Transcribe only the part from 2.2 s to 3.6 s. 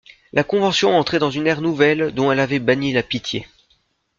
elle avait banni la pitié.